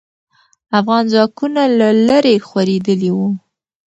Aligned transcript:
افغان 0.79 1.03
ځواکونه 1.13 1.61
له 1.79 1.89
لرې 2.07 2.35
خورېدلې 2.47 3.11
وو. 3.17 3.29